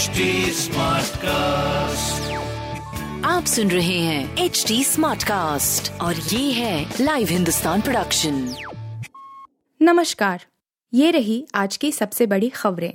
HD 0.00 0.08
cast 1.16 2.32
आप 3.26 3.44
सुन 3.44 3.70
रहे 3.70 3.98
हैं 3.98 4.36
एच 4.36 4.64
डी 4.68 4.84
स्मार्ट 4.84 5.22
कास्ट 5.22 6.00
और 6.00 6.16
ये 6.16 6.52
है 6.52 6.94
लाइव 7.00 7.28
हिंदुस्तान 7.28 7.80
प्रोडक्शन 7.80 8.54
नमस्कार 9.82 10.44
ये 10.94 11.10
रही 11.10 11.46
आज 11.54 11.76
की 11.76 11.92
सबसे 11.92 12.26
बड़ी 12.26 12.48
खबरें। 12.48 12.92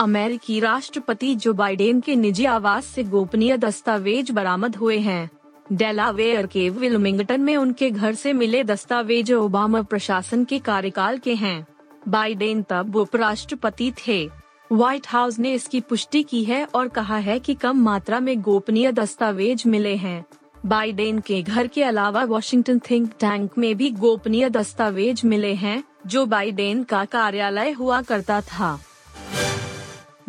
अमेरिकी 0.00 0.60
राष्ट्रपति 0.60 1.34
जो 1.34 1.52
बाइडेन 1.52 2.00
के 2.00 2.16
निजी 2.16 2.44
आवास 2.44 2.86
से 2.86 3.02
गोपनीय 3.02 3.56
दस्तावेज़ 3.56 4.32
बरामद 4.32 4.76
हुए 4.76 4.98
हैं। 4.98 5.30
डेलावेयर 5.72 6.46
के 6.46 6.70
विलमिंगटन 6.70 7.40
में 7.40 7.56
उनके 7.56 7.90
घर 7.90 8.14
से 8.14 8.32
मिले 8.32 8.64
दस्तावेज़ 8.64 9.32
ओबामा 9.32 9.82
प्रशासन 9.82 10.44
के 10.44 10.58
कार्यकाल 10.58 11.18
के 11.18 11.34
हैं। 11.34 11.66
बाइडेन 12.08 12.62
तब 12.62 12.96
उपराष्ट्रपति 12.96 13.92
थे। 14.06 14.30
व्हाइट 14.72 15.06
हाउस 15.08 15.38
ने 15.38 15.52
इसकी 15.52 15.80
पुष्टि 15.80 16.22
की 16.22 16.44
है 16.44 16.64
और 16.64 16.88
कहा 16.88 17.16
है 17.16 17.38
कि 17.38 17.54
कम 17.54 17.76
मात्रा 17.76 18.20
में 18.20 18.40
गोपनीय 18.40 18.92
दस्तावेज़ 18.92 19.68
मिले 19.68 19.96
हैं। 19.96 20.24
बाइडेन 20.66 21.18
के 21.18 21.42
घर 21.42 21.66
के 21.66 21.82
अलावा 21.82 22.24
वॉशिंगटन 22.24 22.78
थिंक 22.78 23.10
टैंक 23.20 23.50
में 23.58 23.76
भी 23.76 23.90
गोपनीय 23.90 24.50
दस्तावेज़ 24.50 25.26
मिले 25.26 25.54
हैं, 25.54 25.84
जो 26.06 26.26
बाइडेन 26.26 26.82
का 26.82 27.04
कार्यालय 27.04 27.70
हुआ 27.70 28.02
करता 28.02 28.40
था। 28.40 28.80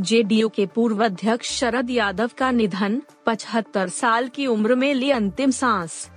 जेडीयू 0.01 0.49
के 0.49 0.65
पूर्व 0.65 1.05
अध्यक्ष 1.05 1.51
शरद 1.51 1.89
यादव 1.89 2.29
का 2.37 2.51
निधन 2.51 3.01
75 3.25 3.87
साल 3.87 4.27
की 4.27 4.47
उम्र 4.47 4.75
में 4.75 4.93
ली 4.93 5.09
अंतिम 5.09 5.51
सांस। 5.51 6.09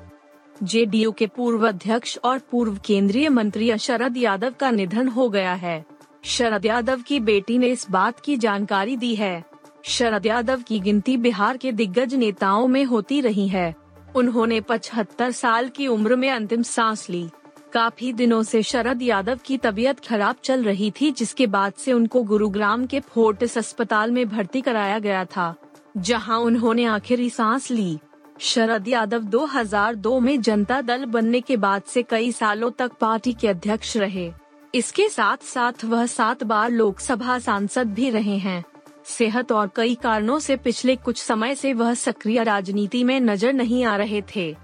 जेडीयू 0.62 1.12
के 1.12 1.26
पूर्व 1.26 1.68
अध्यक्ष 1.68 2.18
और 2.24 2.38
पूर्व 2.38 2.78
केंद्रीय 2.84 3.28
मंत्री 3.28 3.78
शरद 3.78 4.16
यादव 4.16 4.54
का 4.60 4.70
निधन 4.70 5.08
हो 5.08 5.28
गया 5.28 5.54
है। 5.54 5.84
शरद 6.24 6.66
यादव 6.66 7.00
की 7.00 7.20
बेटी 7.20 7.58
ने 7.58 7.66
इस 7.66 7.86
बात 7.90 8.20
की 8.20 8.36
जानकारी 8.36 8.96
दी 8.96 9.14
है। 9.14 9.44
शरद 9.84 10.26
यादव 10.26 10.62
की 10.62 10.80
गिनती 10.80 11.16
बिहार 11.16 11.56
के 11.56 11.72
दिग्गज 11.72 12.14
नेताओं 12.14 12.66
में 12.66 12.84
होती 12.84 13.20
रही 13.20 13.48
है। 13.48 13.74
उन्होंने 14.16 14.60
75 14.60 15.30
साल 15.30 15.68
की 15.68 15.86
उम्र 15.86 16.16
में 16.16 16.30
अंतिम 16.30 16.62
सांस 16.62 17.10
ली। 17.10 17.28
काफ़ी 17.72 18.12
दिनों 18.12 18.42
से 18.42 18.62
शरद 18.62 19.02
यादव 19.02 19.38
की 19.44 19.56
तबीयत 19.58 20.00
खराब 20.00 20.36
चल 20.44 20.64
रही 20.64 20.90
थी, 20.90 21.10
जिसके 21.10 21.46
बाद 21.46 21.72
से 21.72 21.92
उनको 21.92 22.22
गुरुग्राम 22.22 22.86
के 22.86 23.00
फोर्टिस 23.00 23.58
अस्पताल 23.58 24.10
में 24.10 24.28
भर्ती 24.28 24.60
कराया 24.60 24.98
गया 24.98 25.24
था, 25.24 25.54
जहाँ 25.96 26.38
उन्होंने 26.38 26.84
आखिरी 26.84 27.30
सांस 27.30 27.70
ली। 27.70 27.98
शरद 28.40 28.88
यादव 28.88 29.22
2002 29.22 30.20
में 30.20 30.40
जनता 30.40 30.80
दल 30.80 31.04
बनने 31.04 31.40
के 31.40 31.56
बाद 31.56 31.82
से 31.82 32.02
कई 32.02 32.32
सालों 32.32 32.70
तक 32.70 32.92
पार्टी 32.92 33.32
के 33.32 33.48
अध्यक्ष 33.48 33.96
रहे। 33.96 34.32
इसके 34.74 35.08
साथ 35.08 35.36
साथ 35.36 35.84
वह 35.84 36.06
सात 36.06 36.44
बार 36.44 36.70
लोकसभा 36.70 37.38
सांसद 37.38 37.94
भी 37.94 38.10
रहे 38.10 38.36
हैं। 38.36 38.64
सेहत 39.06 39.52
और 39.52 39.70
कई 39.76 39.94
कारणों 39.94 40.38
से 40.38 40.56
पिछले 40.56 40.96
कुछ 40.96 41.22
समय 41.22 41.54
से 41.54 41.72
वह 41.72 41.94
सक्रिय 41.94 42.42
राजनीति 42.42 43.04
में 43.04 43.20
नज़र 43.20 43.52
नहीं 43.52 43.84
आ 43.84 43.96
रहे 43.96 44.22
थे। 44.36 44.56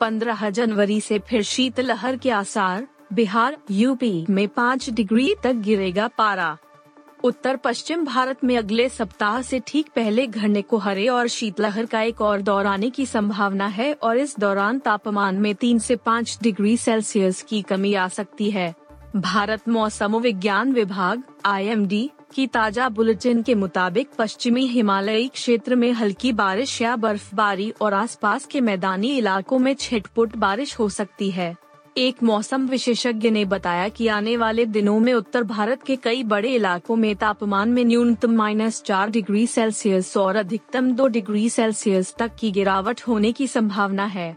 15 0.00 0.50
जनवरी 0.50 1.00
से 1.00 1.18
फिर 1.18 1.42
शीतलहर 1.42 2.16
के 2.16 2.30
आसार, 2.30 2.86
बिहार, 3.12 3.56
यूपी 3.70 4.26
में 4.30 4.48
पाँच 4.48 4.90
डिग्री 4.90 5.34
तक 5.42 5.52
गिरेगा 5.52 6.08
पारा। 6.08 6.56
उत्तर 7.24 7.56
पश्चिम 7.56 8.04
भारत 8.04 8.42
में 8.44 8.56
अगले 8.56 8.88
सप्ताह 8.88 9.40
से 9.42 9.60
ठीक 9.66 9.86
पहले 9.96 10.26
घने 10.26 10.62
कोहरे 10.62 11.06
और 11.08 11.28
शीतलहर 11.28 11.86
का 11.86 12.00
एक 12.02 12.20
और 12.20 12.42
दौर 12.42 12.66
आने 12.66 12.90
की 12.90 13.06
संभावना 13.06 13.66
है 13.66 13.92
और 13.94 14.16
इस 14.16 14.38
दौरान 14.40 14.78
तापमान 14.78 15.36
में 15.36 15.54
तीन 15.54 15.78
से 15.78 15.96
पाँच 15.96 16.38
डिग्री 16.42 16.76
सेल्सियस 16.76 17.42
की 17.42 17.62
कमी 17.62 17.94
आ 17.94 18.06
सकती 18.08 18.50
है। 18.50 18.74
भारत 19.16 19.68
मौसम 19.68 20.16
विज्ञान 20.18 20.72
विभाग 20.72 21.22
आईएमडी 21.46 22.10
की 22.34 22.46
ताज़ा 22.46 22.88
बुलेटिन 22.88 23.42
के 23.42 23.54
मुताबिक 23.54 24.10
पश्चिमी 24.18 24.66
हिमालयी 24.66 25.28
क्षेत्र 25.28 25.74
में 25.74 25.92
हल्की 25.92 26.32
बारिश 26.34 26.80
या 26.82 26.96
बर्फबारी 26.96 27.72
और 27.80 27.94
आसपास 27.94 28.46
के 28.46 28.60
मैदानी 28.60 29.16
इलाकों 29.18 29.58
में 29.58 29.74
छिटपुट 29.74 30.36
बारिश 30.36 30.78
हो 30.78 30.88
सकती 30.88 31.30
है। 31.30 31.54
एक 31.96 32.22
मौसम 32.22 32.66
विशेषज्ञ 32.66 33.30
ने 33.30 33.44
बताया 33.44 33.88
कि 33.88 34.06
आने 34.08 34.36
वाले 34.36 34.64
दिनों 34.66 34.98
में 35.00 35.12
उत्तर 35.14 35.42
भारत 35.42 35.82
के 35.82 35.96
कई 35.96 36.22
बड़े 36.22 36.54
इलाकों 36.54 36.96
में 36.96 37.14
तापमान 37.16 37.68
में 37.68 37.84
न्यूनतम 37.84 38.32
माइनस 38.32 38.82
चार 38.82 39.10
डिग्री 39.10 39.46
सेल्सियस 39.46 40.16
और 40.16 40.36
अधिकतम 40.36 40.90
दो 40.92 41.06
डिग्री 41.06 41.48
सेल्सियस 41.50 42.14
तक 42.18 42.34
की 42.40 42.50
गिरावट 42.50 43.00
होने 43.08 43.32
की 43.32 43.46
संभावना 43.46 44.04
है। 44.06 44.36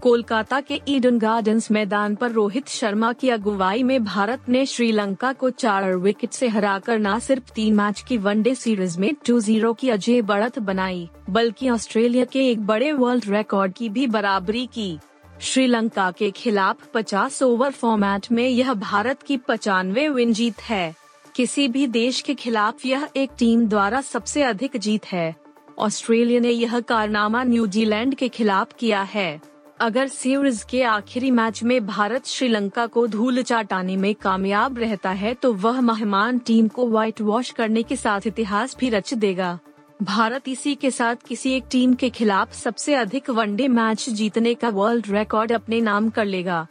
कोलकाता 0.00 0.60
के 0.60 0.80
ईडन 0.88 1.18
गार्डन्स 1.18 1.70
मैदान 1.70 2.14
पर 2.14 2.30
रोहित 2.30 2.68
शर्मा 2.68 3.12
की 3.12 3.28
अगुवाई 3.28 3.82
में 3.82 4.04
भारत 4.04 4.48
ने 4.48 4.66
श्रीलंका 4.66 5.32
को 5.32 5.50
चार 5.50 5.94
विकेट 5.96 6.32
से 6.32 6.48
हराकर 6.48 6.98
न 6.98 7.18
सिर्फ़ 7.18 7.52
तीन 7.52 7.74
मैच 7.74 8.04
की 8.08 8.18
वनडे 8.18 8.54
सीरीज़ 8.54 8.98
में 8.98 9.14
2-0 9.26 9.74
की 9.74 9.90
अजय 9.90 10.22
बढ़त 10.22 10.58
बनाई, 10.58 11.08
बल्कि 11.30 11.70
ऑस्ट्रेलिया 11.70 12.24
के 12.24 12.50
एक 12.50 12.66
बड़े 12.66 12.92
वर्ल्ड 12.92 13.24
रिकॉर्ड 13.28 13.72
की 13.72 13.88
भी 13.88 14.06
बराबरी 14.06 14.66
की। 14.66 14.98
श्रीलंका 15.42 16.10
के 16.10 16.30
खिलाफ 16.30 16.86
50 16.94 17.42
ओवर 17.42 17.70
फॉर्मेट 17.70 18.26
में 18.32 18.48
यह 18.48 18.72
भारत 18.74 19.22
की 19.22 19.36
पचानवे 19.36 20.08
विन 20.08 20.32
जीत 20.32 20.60
है। 20.60 20.94
किसी 21.34 21.68
भी 21.68 21.86
देश 21.86 22.20
के 22.20 22.34
खिलाफ 22.34 22.86
यह 22.86 23.08
एक 23.16 23.30
टीम 23.38 23.66
द्वारा 23.66 24.00
सबसे 24.00 24.42
अधिक 24.42 24.76
जीत 24.76 25.06
है। 25.06 25.34
ऑस्ट्रेलिया 25.78 26.40
ने 26.40 26.50
यह 26.50 26.80
कारनामा 26.80 27.42
न्यूजीलैंड 27.44 28.14
के 28.14 28.28
खिलाफ 28.28 28.74
किया 28.78 29.02
है। 29.02 29.40
अगर 29.80 30.08
सीरीज़ 30.08 30.64
के 30.70 30.82
आखिरी 30.82 31.30
मैच 31.30 31.62
में 31.62 31.86
भारत 31.86 32.26
श्रीलंका 32.26 32.86
को 32.86 33.06
धूल 33.06 33.42
चाटाने 33.42 33.96
में 33.96 34.14
कामयाब 34.14 34.78
रहता 34.78 35.10
है 35.10 35.34
तो 35.34 35.52
वह 35.52 35.80
मेहमान 35.80 36.38
टीम 36.38 36.68
को 36.68 36.86
व्हाइट 36.88 37.20
वॉश 37.20 37.50
करने 37.50 37.82
के 37.82 37.96
साथ 37.96 38.20
इतिहास 38.26 38.76
भी 38.80 38.88
रच 38.88 39.14
देगा। 39.14 39.58
भारत 40.02 40.48
इसी 40.48 40.74
के 40.74 40.90
साथ 40.90 41.16
किसी 41.28 41.52
एक 41.52 41.64
टीम 41.70 41.92
के 41.94 42.08
खिलाफ 42.10 42.52
सबसे 42.52 42.94
अधिक 42.94 43.28
वनडे 43.30 43.66
मैच 43.68 44.08
जीतने 44.10 44.54
का 44.54 44.68
वर्ल्ड 44.68 45.06
रिकॉर्ड 45.08 45.52
अपने 45.52 45.80
नाम 45.80 46.08
कर 46.10 46.24
लेगा। 46.24 46.66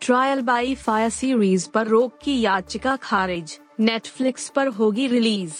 ट्रायल 0.00 0.40
बाई 0.40 0.74
फायर 0.74 1.10
सीरीज़ 1.10 1.68
पर 1.70 1.86
रोक 1.86 2.18
की 2.22 2.40
याचिका 2.40 2.96
खारिज 2.96 3.58
नेटफ्लिक्स 3.80 4.48
पर 4.48 4.68
होगी 4.68 5.06
रिलीज़ 5.06 5.54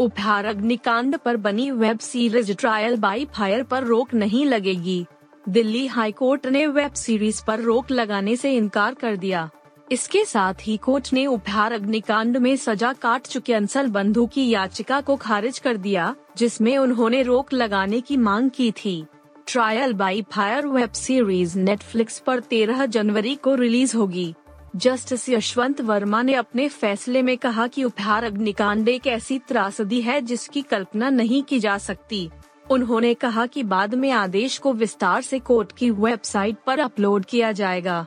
उपहार 0.00 0.44
अग्निकांड 0.44 1.18
पर 1.18 1.36
बनी 1.36 1.70
web 1.70 1.98
series 1.98 2.52
trial 2.52 2.96
by 2.96 3.24
fire 3.34 3.62
पर 3.62 3.84
रोक 3.84 4.14
नहीं 4.14 4.44
लगेगी। 4.46 5.04
दिल्ली 5.48 5.86
हाई 5.86 6.12
कोर्ट 6.12 6.46
ने 6.46 6.66
वेब 6.66 6.92
सीरीज़ 6.92 7.44
पर 7.46 7.60
रोक 7.60 7.90
लगाने 7.90 8.36
से 8.36 8.56
इनकार 8.56 8.94
कर 8.94 9.16
दिया। 9.16 9.50
इसके 9.92 10.24
साथ 10.24 10.54
ही 10.62 10.76
कोर्ट 10.76 11.12
ने 11.12 11.26
उपहार 11.26 11.72
अग्निकांड 11.72 12.36
में 12.36 12.56
सजा 12.56 12.92
काट 12.92 13.22
चुके 13.22 13.54
अंसल 13.54 13.86
बंधु 13.86 14.26
की 14.26 14.48
याचिका 14.48 15.00
को 15.00 15.16
खारिज 15.16 15.58
कर 15.58 15.76
दिया, 15.76 16.14
जिसमें 16.36 16.78
उन्होंने 16.78 17.22
रोक 17.22 17.52
लगाने 17.52 18.00
की 18.00 18.16
मांग 18.16 18.50
की 18.50 18.72
थी। 18.72 19.06
Trial 19.46 19.92
by 19.92 20.22
fire 20.22 20.66
web 20.66 20.92
series 20.92 21.58
Netflix 21.58 22.18
पर 22.18 22.40
13 22.40 22.86
जनवरी 22.86 23.34
को 23.34 23.54
रिलीज़ 23.54 23.96
होगी। 23.96 24.34
जस्टिस 24.76 25.28
यशवंत 25.28 25.80
वर्मा 25.80 26.22
ने 26.22 26.34
अपने 26.34 26.68
फैसले 26.68 27.22
में 27.22 27.38
कहा 27.38 27.66
कि 27.66 27.84
उपहार 27.84 28.24
अग्निकांड 28.24 28.88
एक 28.88 29.06
ऐसी 29.06 29.38
त्रासदी 29.38 30.00
है 30.00 30.20
जिसकी 30.20 30.62
कल्पना 30.62 31.10
नहीं 31.10 31.42
की 31.42 31.60
जा 31.60 31.78
सकती। 31.78 32.30
उन्होंने 32.70 33.14
कहा 33.14 33.46
कि 33.46 33.62
बाद 33.62 33.94
में 33.94 34.10
आदेश 34.10 34.58
को 34.58 34.72
विस्तार 34.72 35.22
से 35.22 35.38
कोर्ट 35.38 35.72
की 35.72 35.90
वेबसाइट 35.90 36.56
पर 36.66 36.78
अपलोड 36.78 37.24
किया 37.24 37.52
जाएगा। 37.52 38.06